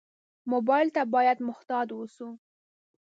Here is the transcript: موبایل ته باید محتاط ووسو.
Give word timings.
موبایل 0.51 0.87
ته 0.95 1.01
باید 1.13 1.37
محتاط 1.47 1.87
ووسو. 1.93 2.29